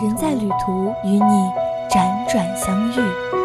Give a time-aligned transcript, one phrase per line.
[0.00, 1.50] 人在旅途，与你
[1.90, 3.37] 辗转相遇。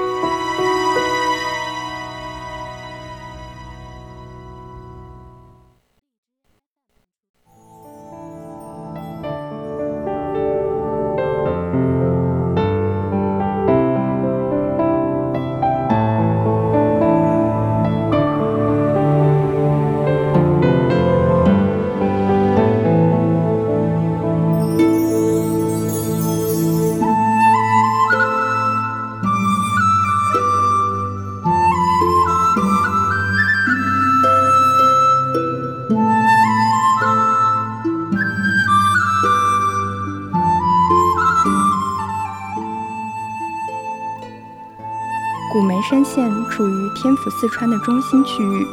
[45.90, 48.66] 山县处于天府四川的中心区域，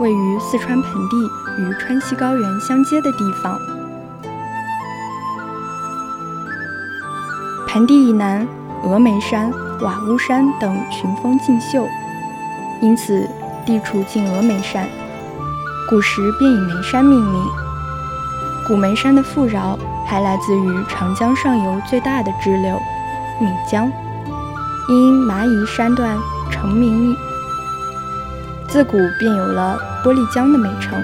[0.00, 3.56] 位于四川盆地与川西高原相接的地方。
[7.68, 8.44] 盆地以南，
[8.82, 11.86] 峨眉山、瓦屋山等群峰竞秀，
[12.80, 13.28] 因此
[13.64, 14.88] 地处近峨眉山，
[15.88, 17.44] 古时便以眉山命名。
[18.66, 22.80] 古眉山的富饶还来自于长江上游最大的支流
[23.40, 23.92] 岷江。
[24.90, 26.18] 因蚂蚁山段
[26.50, 27.14] 成名，
[28.66, 31.00] 自古便有了“玻璃江”的美称。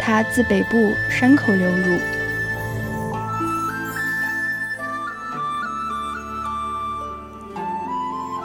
[0.00, 0.76] 它自北部
[1.08, 1.98] 山口流入，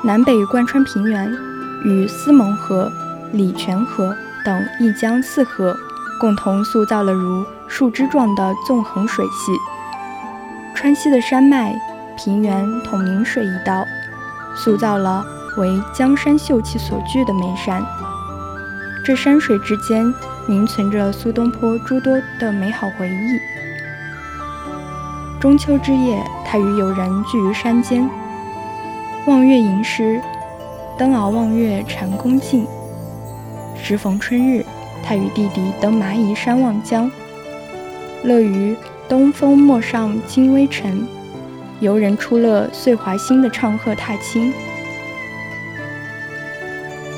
[0.04, 1.36] 南北贯穿平原，
[1.84, 2.92] 与思蒙河、
[3.34, 4.16] 礼泉河
[4.46, 5.76] 等一江四河
[6.20, 9.52] 共同塑造了如树枝状的纵横水系。
[10.76, 11.74] 川西的山脉、
[12.16, 13.84] 平原统明水一道。
[14.56, 15.26] 塑造了
[15.58, 17.84] 为江山秀气所聚的眉山，
[19.04, 20.14] 这山水之间
[20.48, 23.40] 凝存着苏东坡诸多的美好回忆。
[25.40, 28.08] 中秋之夜，他与友人聚于山间，
[29.26, 30.22] 望月吟诗，
[30.98, 32.68] 登鳌望月禅宫静。
[33.76, 34.64] 时逢春日，
[35.04, 37.10] 他与弟弟登蚂蚁山望江，
[38.24, 38.78] 乐于
[39.10, 41.08] 东风陌上金微尘。
[41.82, 44.54] 游人出乐岁华新的唱和踏青，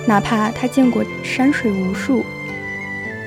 [0.08, 2.24] 哪怕他见过山水无数，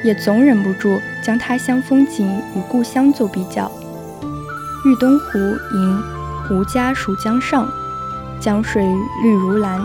[0.03, 3.71] 也总忍不住将他乡风景与故乡做比较。
[4.87, 5.39] 玉东湖
[5.75, 6.03] 吟
[6.51, 7.69] 吾家蜀江上，
[8.41, 8.83] 江水
[9.23, 9.79] 绿如蓝。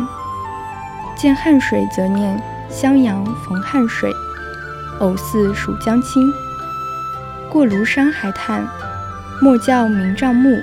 [1.18, 4.10] 见汉水则念襄阳逢汉水，
[5.02, 6.32] 偶似蜀江清。
[7.52, 8.66] 过庐山还叹
[9.42, 10.58] 莫教明丈暮。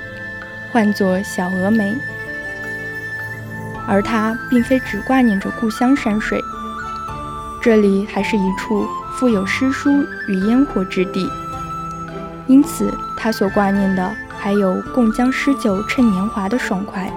[0.71, 1.95] 唤作小峨眉，
[3.87, 6.39] 而他并非只挂念着故乡山水，
[7.61, 9.89] 这里还是一处富有诗书
[10.27, 11.27] 与烟火之地，
[12.47, 17.11] 因此他所挂念的还有共将诗酒趁年华的爽快。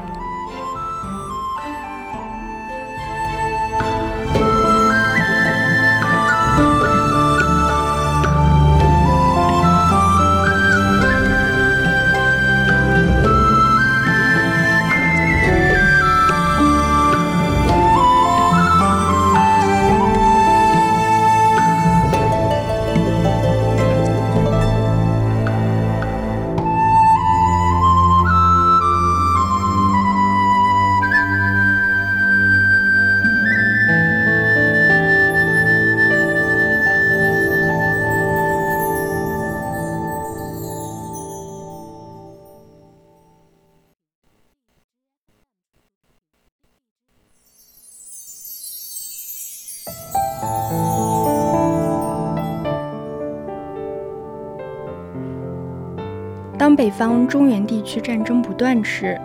[56.83, 59.17] 北方中原地区战争不断时，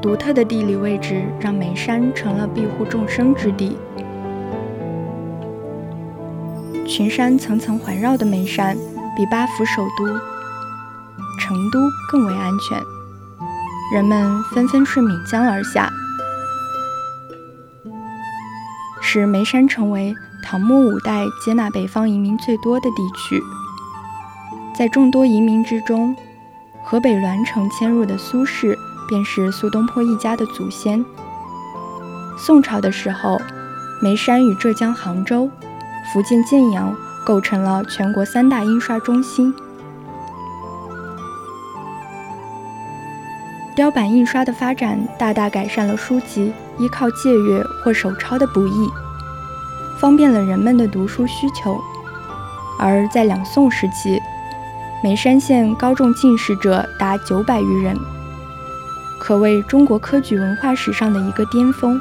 [0.00, 3.76] 独特的地理位置让眉山成了庇护众生之地。
[6.86, 8.78] 群山层层环绕的眉山，
[9.14, 10.06] 比八府首都
[11.38, 11.80] 成都
[12.10, 12.80] 更为安全，
[13.92, 15.92] 人们纷纷顺岷江而下，
[19.02, 23.42] 使眉山成为唐末五代接纳北方移民最多的地区。
[24.76, 26.14] 在众多移民之中，
[26.84, 28.76] 河北栾城迁入的苏氏，
[29.08, 31.02] 便是苏东坡一家的祖先。
[32.38, 33.40] 宋朝的时候，
[34.02, 35.50] 眉山与浙江杭州、
[36.12, 36.94] 福建建阳
[37.24, 39.54] 构成了全国三大印刷中心。
[43.74, 48.90] 雕版印刷的发展，大大改善了书籍依靠借阅或手抄的不易，
[49.98, 51.80] 方便了人们的读书需求。
[52.78, 54.20] 而在两宋时期，
[55.06, 57.96] 眉山县高中进士者达九百余人，
[59.20, 61.96] 可谓中国科举文化史上的一个巅峰。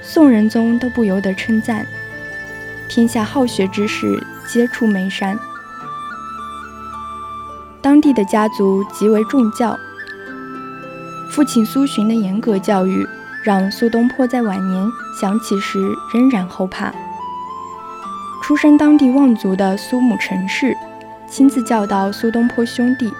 [0.00, 1.86] 宋仁宗都不由得称赞
[2.88, 4.18] ：“天下好学之士
[4.48, 5.38] 皆出眉山。”
[7.82, 9.78] 当地的家族极为重教，
[11.30, 13.06] 父亲苏洵的严格教育，
[13.44, 14.88] 让苏东坡在晚年
[15.20, 15.78] 想起时
[16.14, 16.90] 仍然后怕。
[18.42, 20.74] 出身当地望族的苏母陈氏，
[21.32, 23.10] 亲自教导苏东坡兄弟，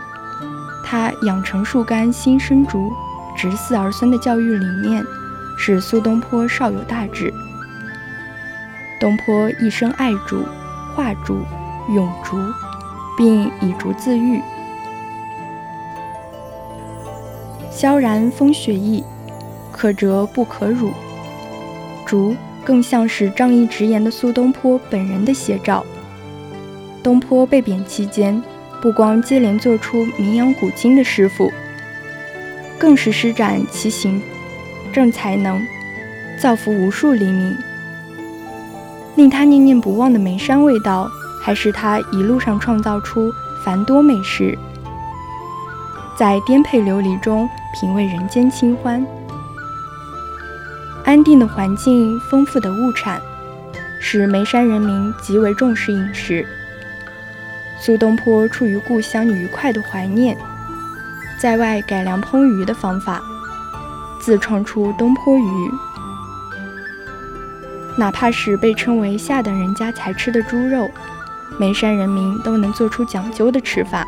[0.85, 2.93] 他养成树干新生竹，
[3.35, 5.03] 直嗣儿孙的教育理念。
[5.57, 7.33] 使苏东坡少有大志。
[9.01, 10.45] 东坡一生爱竹、
[10.95, 11.39] 画竹、
[11.95, 12.37] 咏竹，
[13.17, 14.43] 并以竹自喻。
[17.71, 19.03] 萧然风雪意，
[19.71, 20.91] 可折不可辱。
[22.05, 25.83] 竹更像是仗义直言的苏东坡本人的写照。
[27.03, 28.43] 东坡被贬期间，
[28.81, 31.53] 不光接连做出名扬古今的诗赋，
[32.79, 34.23] 更是施展其行。
[34.93, 35.59] 正才能
[36.39, 37.57] 造福无数黎民，
[39.17, 41.11] 令他念念不忘的眉山味道，
[41.43, 43.33] 还是他一路上创造出
[43.65, 44.55] 繁多美食，
[46.15, 49.03] 在颠沛流离中品味人间清欢。
[51.07, 53.19] 安定的环境、丰富的物产，
[53.99, 56.47] 使眉山人民极为重视饮食。
[57.85, 60.39] 苏东坡出于故乡愉快的怀念，
[61.37, 63.21] 在外改良烹鱼的方法。
[64.21, 65.71] 自创出东坡鱼，
[67.99, 70.89] 哪怕是被称为下等人家才吃的猪肉，
[71.59, 74.07] 眉山人民都能做出讲究的吃法。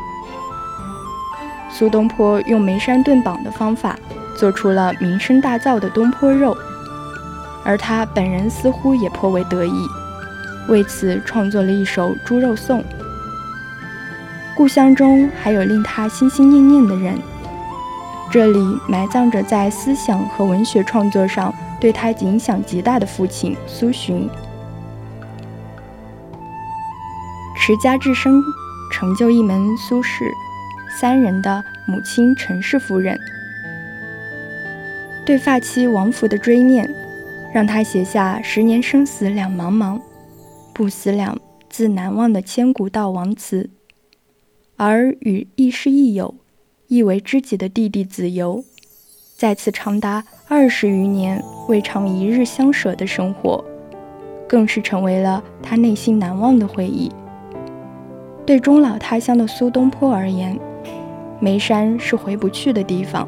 [1.69, 3.99] 苏东坡用眉山炖绑的方法，
[4.37, 6.57] 做出了名声大噪的东坡肉，
[7.65, 9.85] 而他本人似乎也颇为得意，
[10.69, 12.81] 为此创作了一首猪肉颂。
[14.55, 17.19] 故乡中还有令他心心念念的人。
[18.31, 24.29] 这里埋葬着在思想和文学创作上对他影响极大的父亲苏洵。
[27.57, 28.41] 持家至深，
[28.91, 30.31] 成就一门苏氏
[30.99, 33.17] 三人的母亲陈氏夫人，
[35.25, 36.89] 对发妻王弗的追念，
[37.53, 39.99] 让他写下“十年生死两茫茫，
[40.73, 41.37] 不思量，
[41.69, 43.69] 自难忘”的千古悼亡词。
[44.77, 46.35] 而与亦师亦友。
[46.87, 48.63] 亦为知己的弟弟子由，
[49.35, 53.65] 在此长达二十余年未尝一日相舍的生活，
[54.47, 57.11] 更是成为了他内心难忘的回忆。
[58.45, 60.59] 对终老他乡的苏东坡而言，
[61.39, 63.27] 眉山是回不去的地方，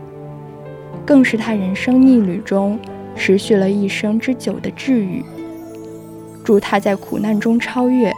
[1.03, 2.79] 更是他人生逆旅中
[3.15, 5.25] 持续了一生之久的治愈。
[6.44, 8.13] 祝他在苦难中超越，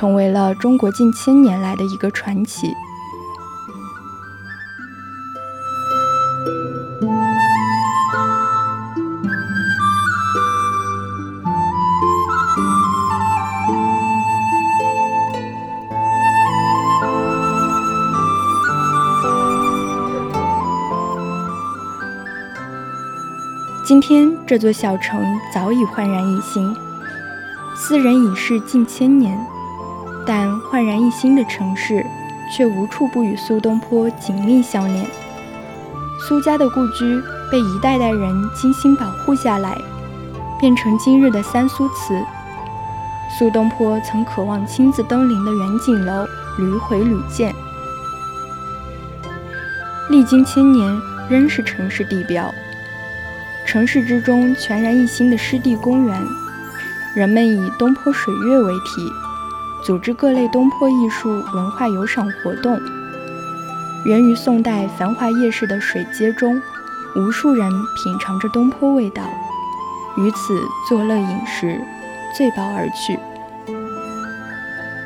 [0.00, 2.74] 成为了中国近千年来的一个传奇。
[23.84, 26.74] 今天这座小城早已焕然一新，
[27.76, 29.38] 斯人已逝近千年，
[30.26, 32.04] 但焕然一新的城市
[32.50, 35.06] 却无处不与苏东坡紧密相连。
[36.28, 39.76] 苏家的故居被一代代人精心保护下来，
[40.58, 42.22] 变成今日的三苏祠。
[43.38, 46.26] 苏东坡曾渴望亲自登临的远景楼
[46.58, 47.54] 屡毁屡建，
[50.10, 52.52] 历经千年仍是城市地标。
[53.66, 56.22] 城市之中全然一新的湿地公园，
[57.14, 59.10] 人们以东坡水月为题，
[59.84, 62.78] 组织各类东坡艺术文化游赏活动。
[64.04, 66.60] 源于宋代繁华夜市的水街中，
[67.16, 69.22] 无数人品尝着东坡味道，
[70.16, 71.80] 于此作乐饮食，
[72.36, 73.18] 醉饱而去。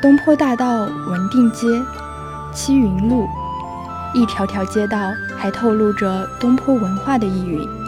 [0.01, 1.67] 东坡大道、文定街、
[2.53, 3.27] 七云路，
[4.13, 7.84] 一条条街道还透露着东坡文化的意蕴。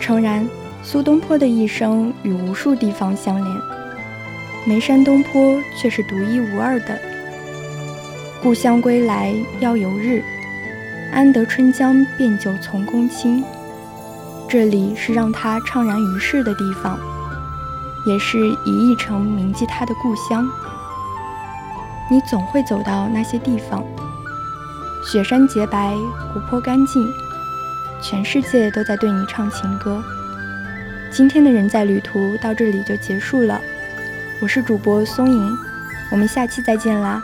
[0.00, 0.48] 诚然
[0.82, 3.56] 苏东坡的一生与无数地方相连，
[4.66, 6.98] 眉山东坡却是独一无二的。
[8.42, 10.22] 故乡归来要有日，
[11.12, 13.44] 安得春江变酒从公卿。
[14.48, 16.98] 这里是让他怅然于世的地方，
[18.06, 20.48] 也是以一城铭记他的故乡。
[22.10, 23.84] 你总会走到那些地方，
[25.04, 25.94] 雪山洁白，
[26.32, 27.06] 湖泊干净，
[28.00, 30.02] 全世界都在对你唱情歌。
[31.10, 33.60] 今天的人在旅途到这里就结束了，
[34.40, 35.58] 我是主播松影，
[36.10, 37.22] 我们下期再见啦。